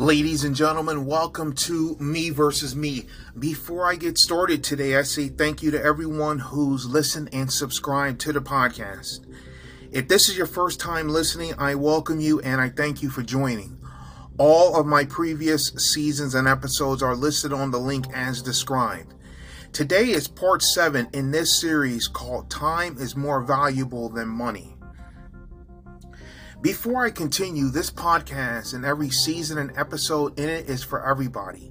Ladies 0.00 0.42
and 0.42 0.56
gentlemen, 0.56 1.06
welcome 1.06 1.52
to 1.52 1.96
Me 2.00 2.30
versus 2.30 2.74
Me. 2.74 3.06
Before 3.38 3.86
I 3.86 3.94
get 3.94 4.18
started 4.18 4.64
today, 4.64 4.96
I 4.96 5.02
say 5.02 5.28
thank 5.28 5.62
you 5.62 5.70
to 5.70 5.80
everyone 5.80 6.40
who's 6.40 6.84
listened 6.84 7.28
and 7.32 7.52
subscribed 7.52 8.20
to 8.22 8.32
the 8.32 8.40
podcast. 8.40 9.20
If 9.92 10.08
this 10.08 10.28
is 10.28 10.36
your 10.36 10.48
first 10.48 10.80
time 10.80 11.08
listening, 11.08 11.54
I 11.58 11.76
welcome 11.76 12.18
you 12.18 12.40
and 12.40 12.60
I 12.60 12.70
thank 12.70 13.04
you 13.04 13.08
for 13.08 13.22
joining. 13.22 13.78
All 14.36 14.76
of 14.76 14.84
my 14.84 15.04
previous 15.04 15.68
seasons 15.68 16.34
and 16.34 16.48
episodes 16.48 17.00
are 17.00 17.14
listed 17.14 17.52
on 17.52 17.70
the 17.70 17.78
link 17.78 18.06
as 18.12 18.42
described. 18.42 19.14
Today 19.72 20.10
is 20.10 20.26
part 20.26 20.62
7 20.62 21.06
in 21.12 21.30
this 21.30 21.60
series 21.60 22.08
called 22.08 22.50
Time 22.50 22.96
is 22.98 23.14
More 23.14 23.42
Valuable 23.44 24.08
Than 24.08 24.26
Money. 24.26 24.73
Before 26.64 27.04
I 27.04 27.10
continue, 27.10 27.68
this 27.68 27.90
podcast 27.90 28.72
and 28.72 28.86
every 28.86 29.10
season 29.10 29.58
and 29.58 29.76
episode 29.76 30.40
in 30.40 30.48
it 30.48 30.66
is 30.66 30.82
for 30.82 31.06
everybody. 31.06 31.70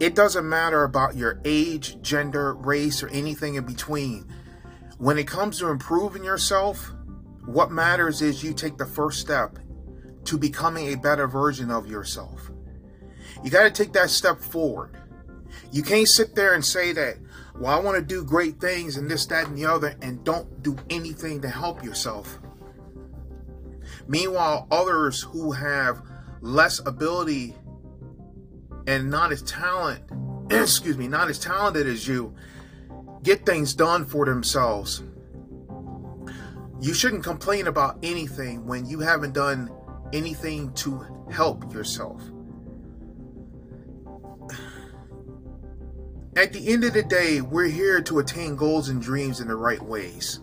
It 0.00 0.16
doesn't 0.16 0.48
matter 0.48 0.82
about 0.82 1.14
your 1.14 1.40
age, 1.44 2.02
gender, 2.02 2.54
race, 2.54 3.04
or 3.04 3.08
anything 3.10 3.54
in 3.54 3.64
between. 3.64 4.26
When 4.98 5.16
it 5.16 5.28
comes 5.28 5.60
to 5.60 5.68
improving 5.68 6.24
yourself, 6.24 6.90
what 7.44 7.70
matters 7.70 8.20
is 8.20 8.42
you 8.42 8.52
take 8.52 8.78
the 8.78 8.84
first 8.84 9.20
step 9.20 9.60
to 10.24 10.36
becoming 10.36 10.92
a 10.92 10.98
better 10.98 11.28
version 11.28 11.70
of 11.70 11.86
yourself. 11.86 12.50
You 13.44 13.50
got 13.52 13.62
to 13.62 13.70
take 13.70 13.92
that 13.92 14.10
step 14.10 14.40
forward. 14.40 14.96
You 15.70 15.84
can't 15.84 16.08
sit 16.08 16.34
there 16.34 16.54
and 16.54 16.64
say 16.64 16.92
that, 16.94 17.18
well, 17.60 17.78
I 17.78 17.80
want 17.80 17.96
to 17.96 18.02
do 18.02 18.24
great 18.24 18.60
things 18.60 18.96
and 18.96 19.08
this, 19.08 19.24
that, 19.26 19.46
and 19.46 19.56
the 19.56 19.66
other, 19.66 19.94
and 20.02 20.24
don't 20.24 20.64
do 20.64 20.76
anything 20.90 21.42
to 21.42 21.48
help 21.48 21.84
yourself. 21.84 22.40
Meanwhile, 24.08 24.68
others 24.70 25.22
who 25.22 25.52
have 25.52 26.02
less 26.40 26.80
ability 26.80 27.56
and 28.86 29.10
not 29.10 29.32
as 29.32 29.42
talent, 29.42 30.02
excuse 30.50 30.96
me, 30.96 31.08
not 31.08 31.28
as 31.28 31.38
talented 31.38 31.86
as 31.86 32.06
you, 32.06 32.34
get 33.22 33.44
things 33.44 33.74
done 33.74 34.04
for 34.04 34.24
themselves. 34.24 35.02
You 36.80 36.94
shouldn't 36.94 37.24
complain 37.24 37.66
about 37.66 37.98
anything 38.02 38.66
when 38.66 38.86
you 38.86 39.00
haven't 39.00 39.32
done 39.32 39.70
anything 40.12 40.72
to 40.74 41.04
help 41.30 41.72
yourself. 41.72 42.20
At 46.36 46.52
the 46.52 46.68
end 46.68 46.84
of 46.84 46.92
the 46.92 47.02
day, 47.02 47.40
we're 47.40 47.68
here 47.68 48.00
to 48.02 48.20
attain 48.20 48.56
goals 48.56 48.88
and 48.88 49.02
dreams 49.02 49.40
in 49.40 49.48
the 49.48 49.56
right 49.56 49.82
ways. 49.82 50.40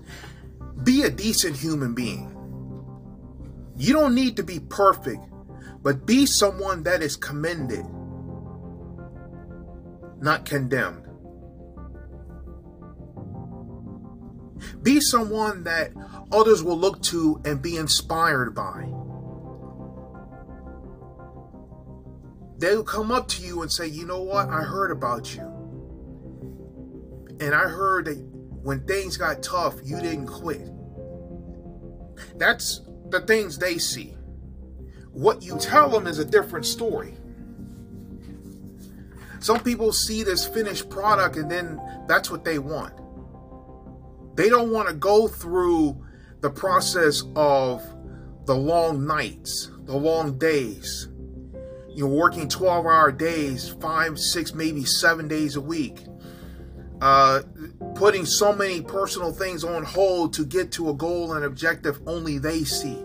Be 0.83 1.03
a 1.03 1.09
decent 1.09 1.55
human 1.55 1.93
being. 1.93 2.32
You 3.75 3.93
don't 3.93 4.15
need 4.15 4.37
to 4.37 4.43
be 4.43 4.59
perfect, 4.59 5.25
but 5.81 6.05
be 6.05 6.25
someone 6.25 6.83
that 6.83 7.01
is 7.01 7.15
commended, 7.15 7.85
not 10.21 10.45
condemned. 10.45 11.07
Be 14.81 15.01
someone 15.01 15.63
that 15.63 15.91
others 16.31 16.63
will 16.63 16.77
look 16.77 17.01
to 17.03 17.41
and 17.45 17.61
be 17.61 17.77
inspired 17.77 18.53
by. 18.53 18.87
They'll 22.57 22.83
come 22.83 23.11
up 23.11 23.27
to 23.29 23.41
you 23.41 23.61
and 23.61 23.71
say, 23.71 23.87
You 23.87 24.05
know 24.05 24.21
what? 24.21 24.49
I 24.49 24.61
heard 24.61 24.91
about 24.91 25.35
you. 25.35 25.41
And 27.39 27.53
I 27.53 27.67
heard 27.67 28.05
that 28.05 28.17
when 28.63 28.85
things 28.85 29.17
got 29.17 29.43
tough, 29.43 29.75
you 29.83 29.99
didn't 29.99 30.27
quit. 30.27 30.69
That's 32.37 32.81
the 33.13 33.21
things 33.21 33.57
they 33.57 33.77
see. 33.77 34.15
What 35.11 35.43
you 35.43 35.57
tell 35.59 35.89
them 35.89 36.07
is 36.07 36.19
a 36.19 36.25
different 36.25 36.65
story. 36.65 37.13
Some 39.39 39.59
people 39.59 39.93
see 39.93 40.23
this 40.23 40.47
finished 40.47 40.89
product 40.89 41.35
and 41.35 41.49
then 41.49 41.79
that's 42.07 42.31
what 42.31 42.43
they 42.43 42.59
want. 42.59 42.93
They 44.35 44.49
don't 44.49 44.71
want 44.71 44.87
to 44.87 44.95
go 44.95 45.27
through 45.27 46.03
the 46.41 46.49
process 46.49 47.23
of 47.35 47.83
the 48.45 48.55
long 48.55 49.05
nights, 49.05 49.69
the 49.83 49.95
long 49.95 50.37
days. 50.39 51.07
You're 51.89 52.07
working 52.07 52.49
12 52.49 52.85
hour 52.85 53.11
days, 53.11 53.69
five, 53.79 54.17
six, 54.17 54.55
maybe 54.55 54.83
seven 54.85 55.27
days 55.27 55.55
a 55.55 55.61
week. 55.61 55.99
Uh, 57.03 57.41
putting 57.95 58.25
so 58.25 58.55
many 58.55 58.81
personal 58.81 59.33
things 59.33 59.65
on 59.65 59.83
hold 59.83 60.31
to 60.31 60.45
get 60.45 60.71
to 60.71 60.89
a 60.89 60.93
goal 60.93 61.33
and 61.33 61.43
objective 61.43 61.99
only 62.07 62.37
they 62.37 62.63
see. 62.63 62.97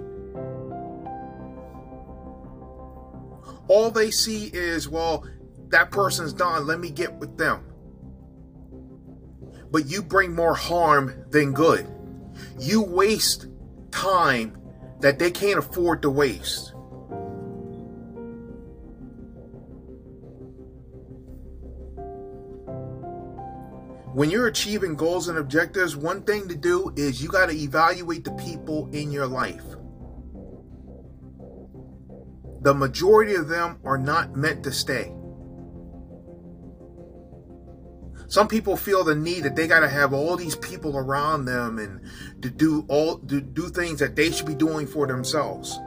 All 3.67 3.91
they 3.91 4.13
see 4.13 4.53
is, 4.53 4.89
well, 4.89 5.27
that 5.71 5.91
person's 5.91 6.33
done, 6.33 6.65
let 6.65 6.79
me 6.79 6.91
get 6.91 7.13
with 7.15 7.37
them. 7.37 7.65
But 9.73 9.87
you 9.87 10.01
bring 10.05 10.33
more 10.33 10.55
harm 10.55 11.25
than 11.31 11.53
good. 11.53 11.85
You 12.57 12.83
waste 12.83 13.49
time 13.91 14.57
that 15.01 15.19
they 15.19 15.33
can't 15.33 15.59
afford 15.59 16.03
to 16.03 16.11
waste. 16.11 16.73
When 24.19 24.31
you're 24.31 24.49
achieving 24.49 24.97
goals 24.97 25.29
and 25.29 25.39
objectives, 25.39 25.97
one 25.97 26.23
thing 26.23 26.49
to 26.49 26.57
do 26.57 26.93
is 26.97 27.23
you 27.23 27.29
got 27.29 27.49
to 27.49 27.57
evaluate 27.57 28.25
the 28.25 28.33
people 28.33 28.91
in 28.93 29.13
your 29.13 29.29
life. 29.29 29.63
The 32.63 32.75
majority 32.75 33.37
of 33.37 33.47
them 33.47 33.79
are 33.85 33.97
not 33.97 34.35
meant 34.35 34.65
to 34.65 34.73
stay. 34.73 35.15
Some 38.27 38.49
people 38.49 38.77
feel 38.77 39.05
the 39.05 39.15
need 39.15 39.45
that 39.45 39.55
they 39.55 39.69
got 39.69 39.81
to 39.81 39.89
have 39.89 40.13
all 40.13 40.35
these 40.35 40.57
people 40.57 40.99
around 40.99 41.45
them 41.45 41.79
and 41.79 42.01
to 42.43 42.51
do 42.51 42.87
all 42.89 43.19
to 43.21 43.41
do 43.41 43.69
things 43.69 44.01
that 44.01 44.17
they 44.17 44.33
should 44.33 44.47
be 44.47 44.55
doing 44.57 44.89
for 44.89 45.07
themselves. 45.07 45.79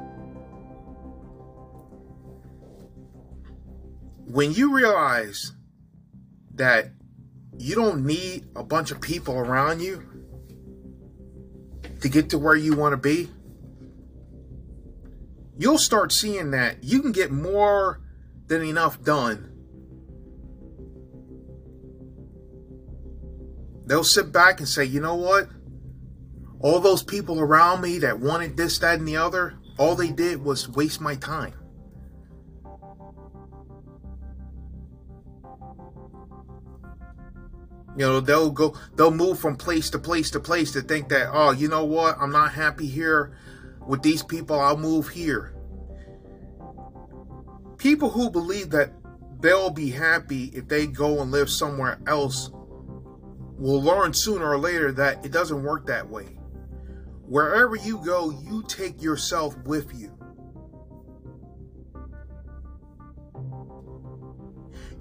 When 4.26 4.54
you 4.54 4.74
realize 4.74 5.52
that 6.56 6.94
you 7.62 7.76
don't 7.76 8.04
need 8.06 8.48
a 8.56 8.64
bunch 8.64 8.90
of 8.90 9.00
people 9.00 9.36
around 9.36 9.82
you 9.82 10.04
to 12.02 12.10
get 12.10 12.30
to 12.32 12.40
where 12.40 12.56
you 12.56 12.76
want 12.76 12.94
to 12.94 12.98
be. 12.98 13.30
You'll 15.60 15.78
start 15.78 16.12
seeing 16.12 16.52
that 16.52 16.84
you 16.84 17.04
can 17.04 17.12
get 17.12 17.32
more 17.32 18.02
than 18.48 18.64
enough 18.64 19.04
done. 19.04 19.48
They'll 23.86 24.04
sit 24.04 24.32
back 24.32 24.60
and 24.60 24.68
say, 24.68 24.86
you 24.86 25.00
know 25.00 25.16
what? 25.16 25.48
All 26.62 26.80
those 26.80 27.04
people 27.04 27.40
around 27.40 27.82
me 27.82 28.00
that 28.00 28.20
wanted 28.20 28.58
this, 28.58 28.80
that, 28.80 28.98
and 28.98 29.08
the 29.08 29.18
other, 29.18 29.60
all 29.78 29.96
they 29.96 30.12
did 30.12 30.44
was 30.44 30.68
waste 30.68 31.00
my 31.00 31.16
time. 31.16 31.54
You 37.98 38.06
know, 38.06 38.20
they'll 38.22 38.52
go, 38.52 38.76
they'll 38.96 39.12
move 39.12 39.40
from 39.40 39.56
place 39.58 39.90
to 39.90 40.00
place 40.00 40.32
to 40.32 40.40
place 40.40 40.72
to 40.74 40.82
think 40.82 41.10
that, 41.10 41.30
oh, 41.32 41.52
you 41.52 41.68
know 41.68 41.84
what? 41.84 42.18
I'm 42.20 42.32
not 42.32 42.54
happy 42.54 42.88
here 42.88 43.38
with 43.86 44.02
these 44.02 44.24
people. 44.24 44.60
I'll 44.60 44.78
move 44.78 45.10
here. 45.10 45.54
People 47.78 48.10
who 48.10 48.30
believe 48.30 48.70
that 48.70 48.94
they'll 49.42 49.72
be 49.72 49.90
happy 49.90 50.46
if 50.54 50.68
they 50.68 50.88
go 50.88 51.22
and 51.22 51.32
live 51.32 51.50
somewhere 51.50 52.00
else 52.08 52.50
will 53.58 53.82
learn 53.82 54.14
sooner 54.14 54.50
or 54.50 54.58
later 54.58 54.92
that 54.94 55.26
it 55.26 55.32
doesn't 55.32 55.64
work 55.64 55.86
that 55.88 56.08
way. 56.10 56.38
Wherever 57.28 57.76
you 57.76 58.04
go, 58.04 58.30
you 58.30 58.64
take 58.68 59.02
yourself 59.02 59.58
with 59.66 59.94
you. 59.94 60.18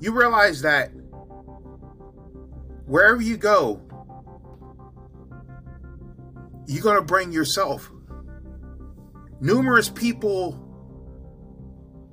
You 0.00 0.12
realize 0.12 0.62
that 0.62 0.90
wherever 2.90 3.22
you 3.22 3.37
go, 3.37 3.81
you're 6.66 6.82
going 6.82 6.96
to 6.96 7.04
bring 7.04 7.31
yourself. 7.31 7.88
Numerous 9.40 9.88
people 9.88 10.58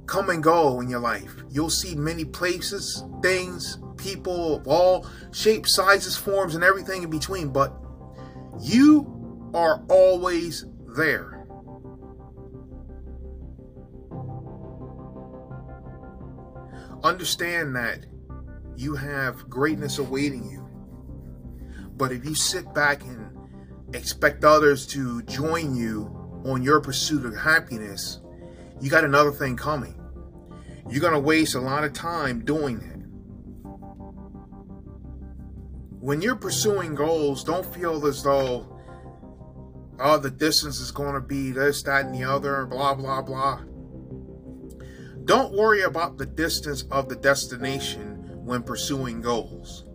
come 0.05 0.29
and 0.29 0.43
go 0.43 0.79
in 0.79 0.87
your 0.87 0.99
life. 0.99 1.35
You'll 1.49 1.71
see 1.71 1.95
many 1.95 2.25
places, 2.25 3.03
things, 3.23 3.79
people 3.97 4.57
of 4.57 4.67
all 4.67 5.07
shapes, 5.31 5.73
sizes, 5.73 6.15
forms, 6.15 6.53
and 6.53 6.63
everything 6.63 7.01
in 7.01 7.09
between, 7.09 7.49
but 7.49 7.75
you 8.61 9.49
are 9.55 9.83
always 9.89 10.63
there. 10.95 11.43
Understand 17.03 17.75
that 17.75 18.05
you 18.75 18.95
have 18.95 19.49
greatness 19.49 19.97
awaiting 19.97 20.47
you. 20.51 20.66
But 21.97 22.11
if 22.11 22.23
you 22.25 22.35
sit 22.35 22.73
back 22.75 23.03
and 23.03 23.31
expect 23.93 24.43
others 24.43 24.85
to 24.87 25.23
join 25.23 25.75
you 25.75 26.41
on 26.45 26.61
your 26.61 26.79
pursuit 26.79 27.25
of 27.25 27.35
happiness, 27.35 28.19
you 28.79 28.91
got 28.91 29.03
another 29.03 29.31
thing 29.31 29.57
coming. 29.57 29.95
you're 30.89 31.01
going 31.01 31.13
to 31.13 31.19
waste 31.19 31.55
a 31.55 31.59
lot 31.59 31.83
of 31.83 31.91
time 31.93 32.45
doing 32.45 32.79
that. 32.79 32.97
When 35.99 36.21
you're 36.21 36.35
pursuing 36.35 36.93
goals, 36.95 37.43
don't 37.43 37.65
feel 37.73 38.05
as 38.05 38.23
though, 38.23 38.79
oh, 39.99 40.17
the 40.17 40.29
distance 40.29 40.79
is 40.79 40.91
going 40.91 41.15
to 41.15 41.19
be 41.19 41.51
this, 41.51 41.81
that, 41.83 42.05
and 42.05 42.15
the 42.15 42.23
other, 42.23 42.65
blah, 42.67 42.93
blah, 42.93 43.21
blah. 43.21 43.61
Don't 45.25 45.53
worry 45.53 45.81
about 45.81 46.17
the 46.17 46.25
distance 46.25 46.83
of 46.91 47.09
the 47.09 47.15
destination 47.17 48.45
when 48.45 48.63
pursuing 48.63 49.19
goals. 49.19 49.86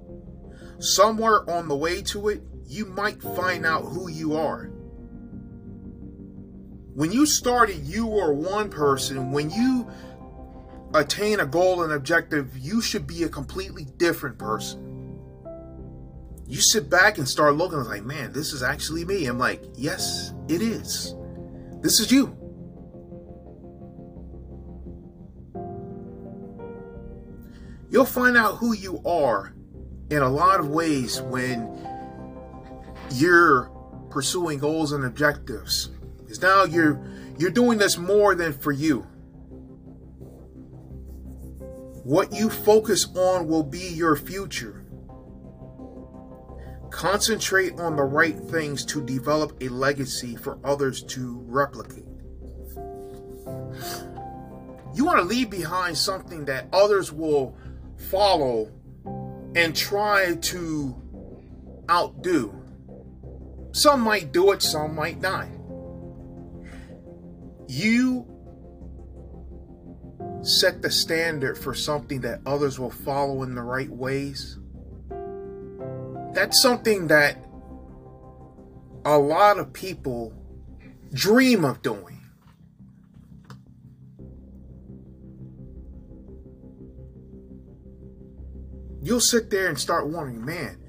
Somewhere 0.83 1.49
on 1.49 1.69
the 1.69 1.77
way 1.77 2.03
to 2.03 2.29
it, 2.29 2.43
you 2.67 2.87
might 2.87 3.23
find 3.23 3.65
out 3.65 3.85
who 3.85 4.11
you 4.11 4.35
are. 4.35 4.65
When 6.95 7.13
you 7.13 7.25
started, 7.25 7.77
you 7.85 8.05
were 8.05 8.35
one 8.35 8.69
person. 8.69 9.31
When 9.31 9.49
you 9.49 9.89
attain 10.93 11.39
a 11.39 11.47
goal 11.47 11.85
and 11.85 11.93
objective, 11.93 12.59
you 12.59 12.81
should 12.81 13.07
be 13.07 13.23
a 13.23 13.29
completely 13.29 13.85
different 13.97 14.39
person. 14.39 15.21
You 16.49 16.61
sit 16.61 16.91
back 16.91 17.17
and 17.17 17.29
start 17.29 17.55
looking 17.55 17.85
like, 17.85 18.03
man, 18.03 18.33
this 18.33 18.53
is 18.53 18.65
actually 18.65 19.05
me. 19.05 19.27
I'm 19.27 19.39
like, 19.39 19.63
yes, 19.77 20.35
it 20.49 20.61
is. 20.61 21.15
This 21.81 22.01
is 22.01 22.11
you. 22.11 22.37
You'll 27.89 28.05
find 28.05 28.37
out 28.37 28.57
who 28.57 28.75
you 28.75 29.01
are 29.05 29.55
in 30.13 30.21
a 30.21 30.29
lot 30.29 30.61
of 30.61 30.69
ways 30.69 31.23
when 31.23 31.67
you're 33.13 33.71
pursuing 34.11 34.59
goals 34.59 34.93
and 34.93 35.07
objectives. 35.07 35.89
Because 36.19 36.43
now 36.43 36.65
you're 36.65 37.03
you're 37.39 37.51
doing 37.51 37.79
this 37.79 37.97
more 37.97 38.35
than 38.35 38.53
for 38.53 38.73
you. 38.73 39.01
What 42.05 42.31
you 42.31 42.51
focus 42.51 43.07
on 43.17 43.49
will 43.49 43.63
be 43.63 43.89
your 43.89 44.17
future. 44.17 44.85
Concentrate 46.91 47.81
on 47.81 47.97
the 47.97 48.05
right 48.05 48.39
things 48.39 48.85
to 48.87 49.03
develop 49.03 49.57
a 49.63 49.69
legacy 49.69 50.37
for 50.37 50.59
others 50.63 51.03
to 51.05 51.43
replicate. 51.47 52.05
You 54.95 55.07
want 55.07 55.21
to 55.21 55.25
leave 55.25 55.49
behind 55.49 55.97
something 55.97 56.45
that 56.45 56.69
others 56.71 57.11
will 57.11 57.57
follow 58.11 58.71
and 59.55 59.77
try 59.77 60.35
to 60.35 60.97
outdo. 61.91 62.55
Some 63.73 64.01
might 64.01 64.33
do 64.33 64.53
it, 64.53 64.63
some 64.63 64.95
might 64.95 65.21
not. 65.21 65.49
You 67.69 68.27
set 70.43 70.83
the 70.83 70.91
standard 70.91 71.57
for 71.57 71.75
something 71.75 72.21
that 72.23 72.41
others 72.45 72.79
will 72.79 72.91
follow 72.91 73.43
in 73.43 73.55
the 73.55 73.63
right 73.63 73.91
ways. 73.91 74.59
That's 76.33 76.61
something 76.61 77.09
that 77.09 77.39
a 79.05 79.19
lot 79.19 79.59
of 79.59 79.73
people 79.73 80.33
dream 81.13 81.65
of 81.65 81.83
doing. 81.83 82.22
You'll 89.13 89.21
sit 89.21 89.51
there 89.51 89.69
and 89.69 89.79
start 89.79 90.09
wondering, 90.09 90.43
man, 90.43 90.83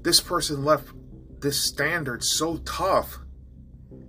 this 0.00 0.20
person 0.20 0.64
left 0.64 0.88
this 1.40 1.62
standard 1.62 2.24
so 2.24 2.56
tough 2.64 3.18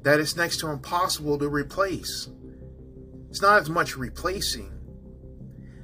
that 0.04 0.18
it's 0.18 0.38
next 0.38 0.62
to 0.62 0.70
impossible 0.70 1.38
to 1.38 1.50
replace. 1.50 2.30
It's 3.30 3.42
not 3.42 3.62
as 3.62 3.70
much 3.70 3.98
replacing. 3.98 4.72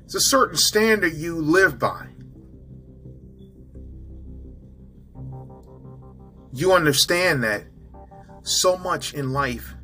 It's 0.05 0.15
a 0.15 0.21
certain 0.21 0.55
standard 0.55 1.15
you 1.15 1.35
live 1.35 1.77
by. 1.77 2.07
You 6.53 6.71
understand 6.71 7.43
that 7.43 7.65
so 8.43 8.77
much 8.77 9.13
in 9.13 9.33
life 9.33 9.75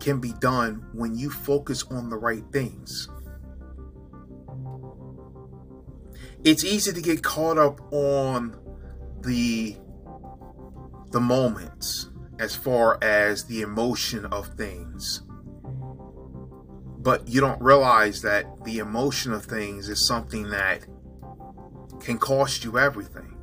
can 0.00 0.20
be 0.20 0.32
done 0.40 0.86
when 0.94 1.14
you 1.14 1.30
focus 1.30 1.82
on 1.90 2.08
the 2.08 2.16
right 2.16 2.44
things. 2.50 3.10
It's 6.44 6.64
easy 6.64 6.92
to 6.92 7.00
get 7.00 7.22
caught 7.22 7.58
up 7.58 7.80
on 7.92 8.58
the 9.20 9.76
the 11.10 11.20
moments 11.20 12.08
as 12.38 12.56
far 12.56 12.98
as 13.02 13.44
the 13.44 13.60
emotion 13.60 14.24
of 14.26 14.48
things. 14.56 15.22
But 16.98 17.28
you 17.28 17.40
don't 17.40 17.60
realize 17.60 18.22
that 18.22 18.46
the 18.64 18.78
emotion 18.78 19.32
of 19.32 19.44
things 19.44 19.88
is 19.88 20.06
something 20.06 20.50
that 20.50 20.86
can 22.00 22.18
cost 22.18 22.64
you 22.64 22.78
everything. 22.78 23.36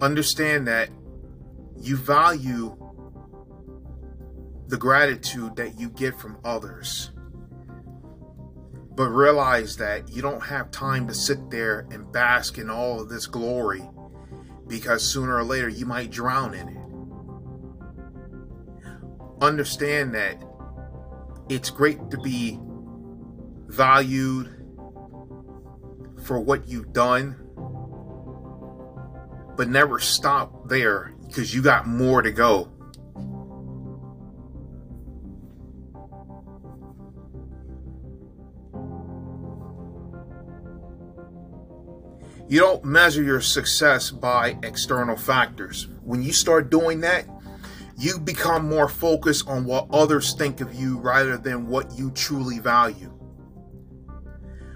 Understand 0.00 0.68
that 0.68 0.90
you 1.80 1.96
value 1.96 2.76
the 4.68 4.76
gratitude 4.76 5.56
that 5.56 5.78
you 5.78 5.90
get 5.90 6.18
from 6.18 6.38
others 6.44 7.10
but 8.98 9.10
realize 9.10 9.76
that 9.76 10.08
you 10.08 10.20
don't 10.20 10.42
have 10.42 10.72
time 10.72 11.06
to 11.06 11.14
sit 11.14 11.50
there 11.50 11.86
and 11.92 12.10
bask 12.10 12.58
in 12.58 12.68
all 12.68 13.00
of 13.00 13.08
this 13.08 13.28
glory 13.28 13.88
because 14.66 15.04
sooner 15.04 15.36
or 15.36 15.44
later 15.44 15.68
you 15.68 15.86
might 15.86 16.10
drown 16.10 16.52
in 16.52 16.68
it. 16.68 16.76
Understand 19.40 20.16
that 20.16 20.42
it's 21.48 21.70
great 21.70 22.10
to 22.10 22.18
be 22.18 22.58
valued 23.68 24.48
for 26.24 26.40
what 26.40 26.66
you've 26.66 26.92
done, 26.92 27.36
but 29.56 29.68
never 29.68 30.00
stop 30.00 30.68
there 30.68 31.14
because 31.24 31.54
you 31.54 31.62
got 31.62 31.86
more 31.86 32.20
to 32.20 32.32
go. 32.32 32.68
You 42.48 42.60
don't 42.60 42.82
measure 42.82 43.22
your 43.22 43.42
success 43.42 44.10
by 44.10 44.58
external 44.62 45.18
factors. 45.18 45.86
When 46.02 46.22
you 46.22 46.32
start 46.32 46.70
doing 46.70 47.00
that, 47.00 47.26
you 47.98 48.18
become 48.18 48.66
more 48.66 48.88
focused 48.88 49.46
on 49.46 49.66
what 49.66 49.86
others 49.90 50.32
think 50.32 50.62
of 50.62 50.72
you 50.72 50.96
rather 50.98 51.36
than 51.36 51.66
what 51.66 51.92
you 51.98 52.10
truly 52.12 52.58
value. 52.58 53.12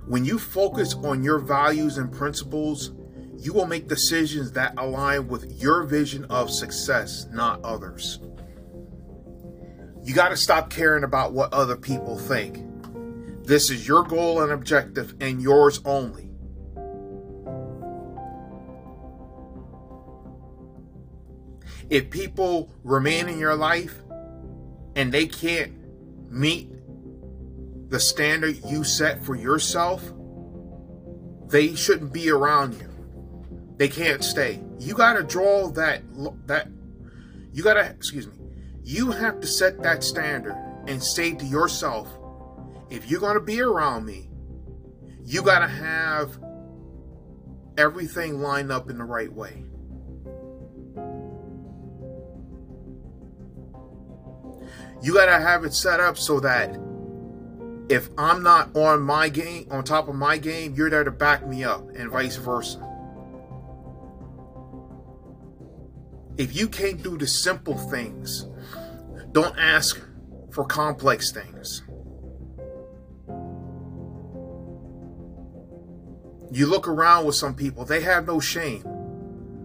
When 0.06 0.22
you 0.26 0.38
focus 0.38 0.94
on 0.96 1.22
your 1.22 1.38
values 1.38 1.96
and 1.96 2.12
principles, 2.12 2.90
you 3.38 3.54
will 3.54 3.66
make 3.66 3.88
decisions 3.88 4.52
that 4.52 4.74
align 4.76 5.28
with 5.28 5.50
your 5.58 5.84
vision 5.84 6.26
of 6.26 6.50
success, 6.50 7.26
not 7.32 7.64
others. 7.64 8.20
You 10.04 10.14
got 10.14 10.28
to 10.28 10.36
stop 10.36 10.68
caring 10.68 11.04
about 11.04 11.32
what 11.32 11.54
other 11.54 11.76
people 11.76 12.18
think. 12.18 12.66
This 13.46 13.70
is 13.70 13.88
your 13.88 14.02
goal 14.02 14.42
and 14.42 14.52
objective 14.52 15.14
and 15.20 15.40
yours 15.40 15.80
only. 15.86 16.31
If 21.90 22.10
people 22.10 22.70
remain 22.84 23.28
in 23.28 23.38
your 23.38 23.54
life 23.54 23.94
and 24.96 25.12
they 25.12 25.26
can't 25.26 25.72
meet 26.30 26.70
the 27.90 28.00
standard 28.00 28.58
you 28.64 28.84
set 28.84 29.22
for 29.24 29.34
yourself, 29.34 30.12
they 31.48 31.74
shouldn't 31.74 32.12
be 32.12 32.30
around 32.30 32.74
you. 32.74 32.88
They 33.76 33.88
can't 33.88 34.24
stay. 34.24 34.62
You 34.78 34.94
got 34.94 35.14
to 35.14 35.22
draw 35.22 35.68
that 35.70 36.02
that 36.46 36.68
you 37.52 37.62
got 37.62 37.74
to 37.74 37.84
excuse 37.84 38.26
me. 38.26 38.34
You 38.82 39.10
have 39.10 39.40
to 39.40 39.46
set 39.46 39.82
that 39.82 40.02
standard 40.02 40.56
and 40.86 41.02
say 41.02 41.34
to 41.34 41.44
yourself, 41.44 42.08
if 42.90 43.10
you're 43.10 43.20
going 43.20 43.34
to 43.34 43.40
be 43.40 43.60
around 43.60 44.04
me, 44.04 44.28
you 45.24 45.42
got 45.42 45.60
to 45.60 45.68
have 45.68 46.38
everything 47.78 48.40
lined 48.40 48.72
up 48.72 48.90
in 48.90 48.98
the 48.98 49.04
right 49.04 49.32
way. 49.32 49.64
You 55.02 55.14
got 55.14 55.26
to 55.26 55.40
have 55.40 55.64
it 55.64 55.74
set 55.74 55.98
up 55.98 56.16
so 56.16 56.38
that 56.40 56.78
if 57.88 58.08
I'm 58.16 58.42
not 58.42 58.74
on 58.76 59.02
my 59.02 59.28
game, 59.28 59.66
on 59.70 59.82
top 59.82 60.08
of 60.08 60.14
my 60.14 60.38
game, 60.38 60.74
you're 60.74 60.88
there 60.88 61.04
to 61.04 61.10
back 61.10 61.46
me 61.46 61.64
up, 61.64 61.88
and 61.96 62.10
vice 62.10 62.36
versa. 62.36 62.78
If 66.38 66.54
you 66.56 66.68
can't 66.68 67.02
do 67.02 67.18
the 67.18 67.26
simple 67.26 67.76
things, 67.76 68.46
don't 69.32 69.58
ask 69.58 70.00
for 70.52 70.64
complex 70.64 71.32
things. 71.32 71.82
You 76.52 76.66
look 76.66 76.86
around 76.86 77.26
with 77.26 77.34
some 77.34 77.54
people, 77.54 77.84
they 77.84 78.02
have 78.02 78.26
no 78.26 78.38
shame, 78.38 78.84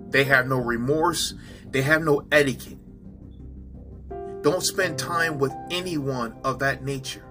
they 0.10 0.24
have 0.24 0.48
no 0.48 0.58
remorse, 0.58 1.34
they 1.70 1.84
have 1.84 2.01
no 2.01 2.25
etiquette. 2.32 2.79
Don't 4.48 4.63
spend 4.63 4.98
time 4.98 5.39
with 5.39 5.54
anyone 5.70 6.39
of 6.46 6.60
that 6.60 6.82
nature. 6.82 7.25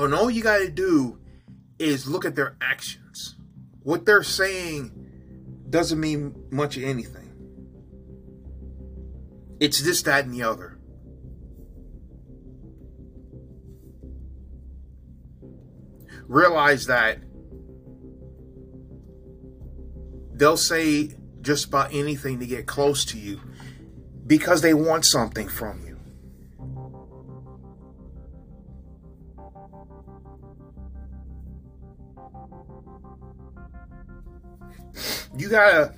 And 0.00 0.12
all 0.12 0.28
you 0.28 0.42
got 0.42 0.58
to 0.58 0.68
do 0.68 1.20
is 1.78 2.08
look 2.08 2.24
at 2.24 2.34
their 2.34 2.56
actions. 2.60 3.36
What 3.84 4.04
they're 4.04 4.24
saying 4.24 4.90
doesn't 5.70 6.00
mean 6.00 6.34
much 6.50 6.76
of 6.76 6.82
anything. 6.82 7.30
It's 9.60 9.80
this, 9.80 10.02
that, 10.02 10.24
and 10.24 10.34
the 10.34 10.42
other. 10.42 10.76
Realize 16.26 16.86
that 16.86 17.18
they'll 20.32 20.56
say 20.56 21.10
just 21.42 21.66
about 21.66 21.94
anything 21.94 22.40
to 22.40 22.46
get 22.46 22.66
close 22.66 23.04
to 23.04 23.18
you 23.20 23.40
because 24.26 24.62
they 24.62 24.74
want 24.74 25.04
something 25.04 25.48
from 25.48 25.80
you. 25.86 25.94
You 35.36 35.48
gotta 35.48 35.94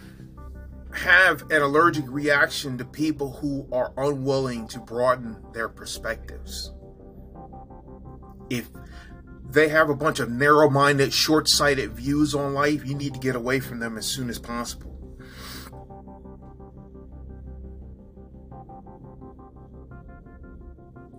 have 0.92 1.42
an 1.50 1.60
allergic 1.60 2.04
reaction 2.08 2.78
to 2.78 2.84
people 2.84 3.32
who 3.32 3.68
are 3.70 3.92
unwilling 3.96 4.66
to 4.68 4.78
broaden 4.80 5.36
their 5.52 5.68
perspectives. 5.68 6.72
If 8.48 8.70
they 9.48 9.68
have 9.68 9.90
a 9.90 9.94
bunch 9.94 10.20
of 10.20 10.30
narrow 10.30 10.70
minded, 10.70 11.12
short 11.12 11.48
sighted 11.48 11.92
views 11.92 12.34
on 12.34 12.54
life, 12.54 12.86
you 12.86 12.94
need 12.94 13.14
to 13.14 13.20
get 13.20 13.36
away 13.36 13.60
from 13.60 13.78
them 13.78 13.98
as 13.98 14.06
soon 14.06 14.30
as 14.30 14.38
possible. 14.38 14.95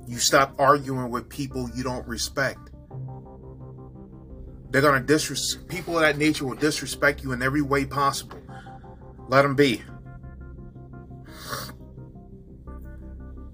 You 0.08 0.18
stop 0.20 0.56
arguing 0.58 1.10
with 1.10 1.28
people 1.28 1.70
you 1.76 1.84
don't 1.84 2.08
respect. 2.08 2.70
They're 4.70 4.82
gonna 4.82 5.02
disrespect 5.02 5.68
people 5.68 5.96
of 5.96 6.02
that 6.02 6.18
nature 6.18 6.46
will 6.46 6.56
disrespect 6.56 7.24
you 7.24 7.34
in 7.34 7.42
every 7.42 7.62
way 7.62 7.86
possible. 7.86 8.42
Let 9.28 9.42
them 9.42 9.56
be. 9.56 9.82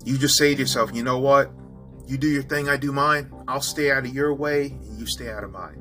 You 0.05 0.17
just 0.17 0.37
say 0.37 0.53
to 0.53 0.59
yourself, 0.59 0.91
you 0.93 1.01
know 1.03 1.17
what? 1.17 1.51
You 2.05 2.17
do 2.17 2.27
your 2.27 2.43
thing, 2.43 2.67
I 2.67 2.77
do 2.77 2.91
mine. 2.91 3.31
I'll 3.47 3.61
stay 3.61 3.89
out 3.89 4.05
of 4.05 4.13
your 4.13 4.33
way, 4.33 4.67
and 4.67 4.99
you 4.99 5.05
stay 5.05 5.29
out 5.29 5.43
of 5.43 5.51
mine. 5.51 5.77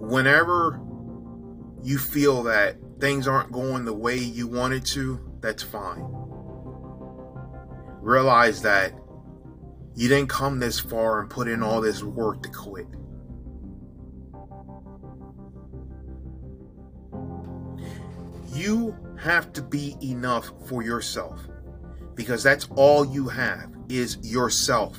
Whenever 0.00 0.80
you 1.82 1.98
feel 1.98 2.42
that 2.44 2.76
things 3.02 3.26
aren't 3.26 3.50
going 3.50 3.84
the 3.84 3.92
way 3.92 4.16
you 4.16 4.46
wanted 4.46 4.86
to, 4.86 5.18
that's 5.40 5.60
fine. 5.60 6.06
Realize 8.00 8.62
that 8.62 8.92
you 9.96 10.06
didn't 10.08 10.28
come 10.28 10.60
this 10.60 10.78
far 10.78 11.18
and 11.20 11.28
put 11.28 11.48
in 11.48 11.64
all 11.64 11.80
this 11.80 12.04
work 12.04 12.44
to 12.44 12.48
quit. 12.48 12.86
You 18.54 18.96
have 19.18 19.52
to 19.54 19.62
be 19.62 19.96
enough 20.00 20.52
for 20.68 20.84
yourself 20.84 21.40
because 22.14 22.44
that's 22.44 22.68
all 22.76 23.04
you 23.04 23.26
have 23.26 23.68
is 23.88 24.16
yourself. 24.22 24.96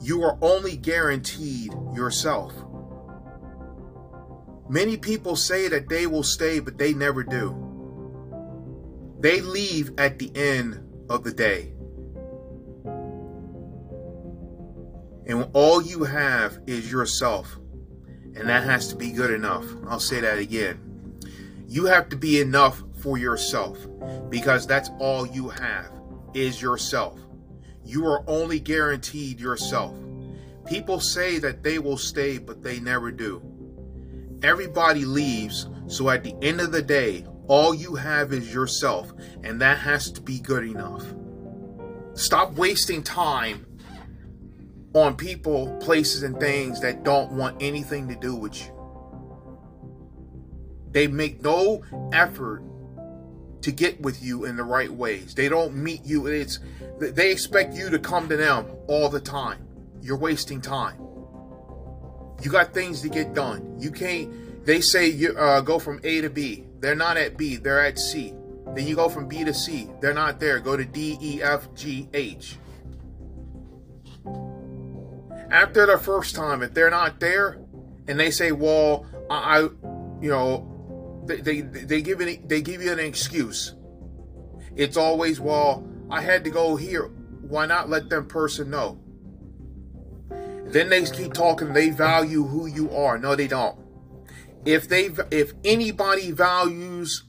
You 0.00 0.24
are 0.24 0.36
only 0.42 0.76
guaranteed 0.76 1.72
yourself. 1.94 2.52
Many 4.68 4.96
people 4.96 5.36
say 5.36 5.68
that 5.68 5.88
they 5.88 6.06
will 6.06 6.22
stay, 6.22 6.60
but 6.60 6.78
they 6.78 6.92
never 6.92 7.22
do. 7.22 7.56
They 9.20 9.40
leave 9.40 9.92
at 9.98 10.18
the 10.18 10.34
end 10.34 10.80
of 11.08 11.24
the 11.24 11.32
day. 11.32 11.72
And 15.26 15.48
all 15.52 15.82
you 15.82 16.04
have 16.04 16.58
is 16.66 16.90
yourself. 16.90 17.58
And 18.34 18.48
that 18.48 18.64
has 18.64 18.88
to 18.88 18.96
be 18.96 19.12
good 19.12 19.30
enough. 19.30 19.64
I'll 19.86 20.00
say 20.00 20.20
that 20.20 20.38
again. 20.38 20.80
You 21.68 21.86
have 21.86 22.08
to 22.08 22.16
be 22.16 22.40
enough 22.40 22.82
for 22.98 23.18
yourself 23.18 23.78
because 24.28 24.66
that's 24.66 24.90
all 24.98 25.26
you 25.26 25.48
have 25.48 25.90
is 26.34 26.60
yourself. 26.60 27.18
You 27.84 28.06
are 28.06 28.24
only 28.26 28.58
guaranteed 28.60 29.40
yourself. 29.40 29.96
People 30.66 31.00
say 31.00 31.38
that 31.38 31.62
they 31.62 31.78
will 31.78 31.98
stay, 31.98 32.38
but 32.38 32.62
they 32.62 32.80
never 32.80 33.10
do. 33.10 33.42
Everybody 34.42 35.04
leaves, 35.04 35.68
so 35.86 36.10
at 36.10 36.24
the 36.24 36.34
end 36.42 36.60
of 36.60 36.72
the 36.72 36.82
day, 36.82 37.24
all 37.46 37.74
you 37.74 37.94
have 37.94 38.32
is 38.32 38.52
yourself, 38.52 39.12
and 39.42 39.60
that 39.60 39.78
has 39.78 40.10
to 40.12 40.20
be 40.20 40.40
good 40.40 40.64
enough. 40.64 41.04
Stop 42.14 42.54
wasting 42.54 43.02
time 43.02 43.66
on 44.94 45.16
people, 45.16 45.76
places, 45.78 46.22
and 46.22 46.38
things 46.38 46.80
that 46.80 47.04
don't 47.04 47.32
want 47.32 47.62
anything 47.62 48.08
to 48.08 48.14
do 48.16 48.34
with 48.34 48.60
you. 48.60 48.72
They 50.90 51.06
make 51.06 51.42
no 51.42 51.82
effort 52.12 52.62
to 53.62 53.72
get 53.72 54.00
with 54.00 54.22
you 54.22 54.44
in 54.44 54.56
the 54.56 54.64
right 54.64 54.90
ways. 54.90 55.34
They 55.34 55.48
don't 55.48 55.74
meet 55.74 56.04
you. 56.04 56.26
It's 56.26 56.58
they 56.98 57.30
expect 57.30 57.74
you 57.74 57.90
to 57.90 57.98
come 57.98 58.28
to 58.28 58.36
them 58.36 58.66
all 58.88 59.08
the 59.08 59.20
time. 59.20 59.66
You're 60.00 60.18
wasting 60.18 60.60
time. 60.60 61.01
You 62.42 62.50
got 62.50 62.74
things 62.74 63.00
to 63.02 63.08
get 63.08 63.34
done. 63.34 63.76
You 63.78 63.92
can't. 63.92 64.66
They 64.66 64.80
say 64.80 65.08
you 65.08 65.36
uh, 65.38 65.60
go 65.60 65.78
from 65.78 66.00
A 66.02 66.20
to 66.20 66.28
B. 66.28 66.64
They're 66.80 66.96
not 66.96 67.16
at 67.16 67.36
B. 67.36 67.56
They're 67.56 67.84
at 67.84 67.98
C. 67.98 68.34
Then 68.74 68.86
you 68.86 68.96
go 68.96 69.08
from 69.08 69.28
B 69.28 69.44
to 69.44 69.54
C. 69.54 69.88
They're 70.00 70.14
not 70.14 70.40
there. 70.40 70.58
Go 70.58 70.76
to 70.76 70.84
D, 70.84 71.18
E, 71.20 71.42
F, 71.42 71.72
G, 71.74 72.08
H. 72.12 72.56
After 75.50 75.86
the 75.86 75.98
first 75.98 76.34
time, 76.34 76.62
if 76.62 76.74
they're 76.74 76.90
not 76.90 77.20
there, 77.20 77.60
and 78.08 78.18
they 78.18 78.30
say, 78.30 78.52
"Well, 78.52 79.06
I, 79.30 79.36
I 79.36 79.60
you 80.20 80.30
know, 80.30 81.22
they, 81.26 81.36
they 81.36 81.60
they 81.60 82.02
give 82.02 82.20
it 82.20 82.48
they 82.48 82.62
give 82.62 82.82
you 82.82 82.90
an 82.90 82.98
excuse. 82.98 83.74
It's 84.74 84.96
always, 84.96 85.38
"Well, 85.38 85.86
I 86.10 86.22
had 86.22 86.44
to 86.44 86.50
go 86.50 86.76
here. 86.76 87.04
Why 87.42 87.66
not 87.66 87.90
let 87.90 88.08
them 88.08 88.26
person 88.26 88.70
know?" 88.70 89.01
Then 90.72 90.88
they 90.88 91.04
keep 91.04 91.34
talking. 91.34 91.74
They 91.74 91.90
value 91.90 92.44
who 92.44 92.66
you 92.66 92.90
are. 92.90 93.18
No, 93.18 93.36
they 93.36 93.46
don't. 93.46 93.78
If 94.64 94.88
they 94.88 95.10
if 95.30 95.52
anybody 95.64 96.30
values 96.30 97.24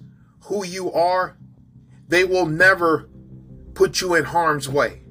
who 0.45 0.65
you 0.65 0.91
are, 0.93 1.37
they 2.07 2.23
will 2.23 2.45
never 2.45 3.09
put 3.73 3.99
you 3.99 4.15
in 4.15 4.23
harm's 4.23 4.69
way. 4.69 5.01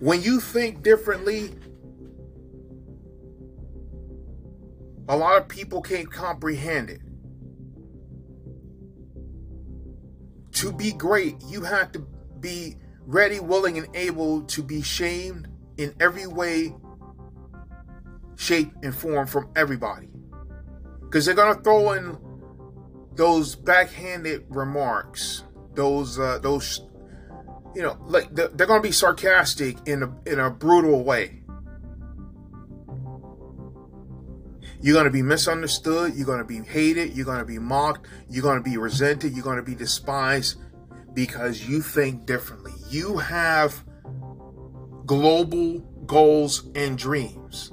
When 0.00 0.20
you 0.20 0.40
think 0.40 0.82
differently, 0.82 1.54
a 5.08 5.16
lot 5.16 5.38
of 5.38 5.48
people 5.48 5.80
can't 5.80 6.12
comprehend 6.12 6.90
it. 6.90 7.00
To 10.56 10.72
be 10.72 10.92
great, 10.92 11.36
you 11.46 11.62
have 11.62 11.92
to 11.92 11.98
be 12.40 12.76
ready, 13.04 13.40
willing, 13.40 13.78
and 13.78 13.88
able 13.94 14.42
to 14.42 14.62
be 14.62 14.82
shamed 14.82 15.48
in 15.76 15.94
every 16.00 16.26
way, 16.26 16.74
shape, 18.36 18.72
and 18.82 18.94
form 18.94 19.26
from 19.26 19.50
everybody. 19.54 20.08
Because 21.02 21.26
they're 21.26 21.34
going 21.34 21.54
to 21.54 21.62
throw 21.62 21.92
in 21.92 22.18
those 23.14 23.54
backhanded 23.54 24.44
remarks, 24.48 25.44
those 25.74 26.18
uh, 26.18 26.38
those 26.38 26.82
you 27.74 27.82
know, 27.82 27.98
like 28.06 28.34
they're, 28.34 28.48
they're 28.48 28.66
going 28.66 28.80
to 28.80 28.88
be 28.88 28.92
sarcastic 28.92 29.76
in 29.86 30.02
a 30.02 30.16
in 30.24 30.40
a 30.40 30.50
brutal 30.50 31.04
way. 31.04 31.42
You're 34.86 34.94
going 34.94 35.06
to 35.06 35.10
be 35.10 35.20
misunderstood. 35.20 36.14
You're 36.14 36.26
going 36.26 36.38
to 36.38 36.44
be 36.44 36.60
hated. 36.60 37.16
You're 37.16 37.26
going 37.26 37.40
to 37.40 37.44
be 37.44 37.58
mocked. 37.58 38.06
You're 38.30 38.44
going 38.44 38.62
to 38.62 38.62
be 38.62 38.76
resented. 38.76 39.32
You're 39.32 39.42
going 39.42 39.56
to 39.56 39.62
be 39.64 39.74
despised 39.74 40.60
because 41.12 41.68
you 41.68 41.82
think 41.82 42.24
differently. 42.24 42.70
You 42.88 43.18
have 43.18 43.82
global 45.04 45.80
goals 46.06 46.70
and 46.76 46.96
dreams. 46.96 47.72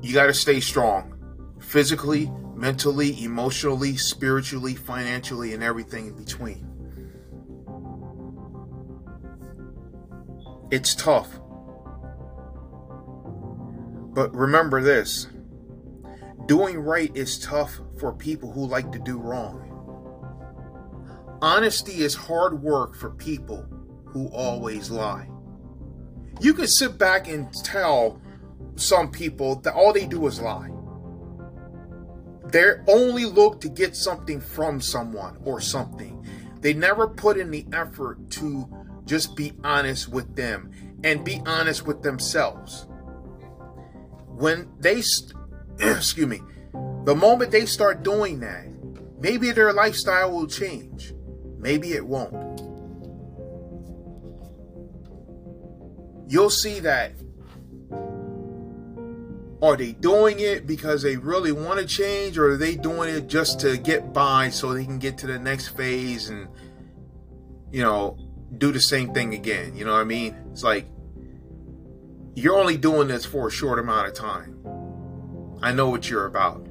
You 0.00 0.14
got 0.14 0.26
to 0.26 0.34
stay 0.34 0.60
strong 0.60 1.12
physically, 1.58 2.30
mentally, 2.54 3.20
emotionally, 3.24 3.96
spiritually, 3.96 4.76
financially, 4.76 5.54
and 5.54 5.64
everything 5.64 6.06
in 6.06 6.14
between. 6.14 6.70
It's 10.70 10.94
tough. 10.94 11.40
But 14.14 14.32
remember 14.34 14.80
this 14.80 15.26
doing 16.46 16.78
right 16.78 17.14
is 17.16 17.38
tough 17.38 17.80
for 17.98 18.12
people 18.12 18.52
who 18.52 18.66
like 18.66 18.92
to 18.92 18.98
do 19.00 19.18
wrong. 19.18 19.70
Honesty 21.42 22.02
is 22.02 22.14
hard 22.14 22.62
work 22.62 22.94
for 22.94 23.10
people 23.10 23.66
who 24.06 24.28
always 24.28 24.90
lie. 24.90 25.28
You 26.40 26.54
can 26.54 26.68
sit 26.68 26.96
back 26.96 27.28
and 27.28 27.52
tell 27.64 28.20
some 28.76 29.10
people 29.10 29.56
that 29.56 29.74
all 29.74 29.92
they 29.92 30.06
do 30.06 30.26
is 30.26 30.40
lie. 30.40 30.70
They 32.46 32.70
only 32.86 33.24
look 33.24 33.60
to 33.62 33.68
get 33.68 33.96
something 33.96 34.40
from 34.40 34.80
someone 34.80 35.38
or 35.44 35.60
something. 35.60 36.24
They 36.60 36.72
never 36.72 37.08
put 37.08 37.36
in 37.36 37.50
the 37.50 37.66
effort 37.72 38.30
to 38.32 38.68
just 39.06 39.34
be 39.34 39.52
honest 39.64 40.08
with 40.08 40.36
them 40.36 40.70
and 41.02 41.24
be 41.24 41.42
honest 41.46 41.84
with 41.84 42.02
themselves. 42.02 42.86
When 44.34 44.70
they, 44.80 45.02
excuse 45.78 46.26
me, 46.26 46.40
the 47.04 47.14
moment 47.14 47.50
they 47.50 47.66
start 47.66 48.02
doing 48.02 48.40
that, 48.40 48.66
maybe 49.18 49.52
their 49.52 49.72
lifestyle 49.72 50.32
will 50.32 50.46
change. 50.46 51.14
Maybe 51.58 51.92
it 51.92 52.06
won't. 52.06 52.60
You'll 56.26 56.50
see 56.50 56.80
that 56.80 57.12
are 59.64 59.76
they 59.76 59.92
doing 59.92 60.40
it 60.40 60.66
because 60.66 61.02
they 61.02 61.16
really 61.16 61.50
want 61.50 61.80
to 61.80 61.86
change 61.86 62.36
or 62.36 62.50
are 62.50 62.56
they 62.56 62.74
doing 62.74 63.14
it 63.14 63.28
just 63.28 63.58
to 63.60 63.78
get 63.78 64.12
by 64.12 64.50
so 64.50 64.74
they 64.74 64.84
can 64.84 64.98
get 64.98 65.16
to 65.16 65.26
the 65.26 65.38
next 65.38 65.68
phase 65.68 66.28
and 66.28 66.46
you 67.72 67.82
know 67.82 68.16
do 68.58 68.72
the 68.72 68.80
same 68.80 69.14
thing 69.14 69.32
again 69.32 69.74
you 69.74 69.82
know 69.84 69.92
what 69.92 70.00
i 70.00 70.04
mean 70.04 70.36
it's 70.52 70.62
like 70.62 70.86
you're 72.34 72.58
only 72.58 72.76
doing 72.76 73.08
this 73.08 73.24
for 73.24 73.48
a 73.48 73.50
short 73.50 73.78
amount 73.78 74.08
of 74.08 74.14
time. 74.14 74.60
I 75.62 75.72
know 75.72 75.88
what 75.88 76.10
you're 76.10 76.26
about 76.26 76.66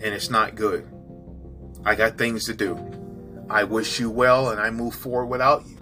and 0.00 0.14
it's 0.14 0.30
not 0.30 0.54
good. 0.54 0.88
I 1.84 1.94
got 1.94 2.16
things 2.16 2.44
to 2.46 2.54
do. 2.54 2.76
I 3.50 3.64
wish 3.64 3.98
you 3.98 4.10
well 4.10 4.50
and 4.50 4.60
i 4.60 4.70
move 4.70 4.94
forward 4.94 5.26
without 5.26 5.66
you 5.66 5.77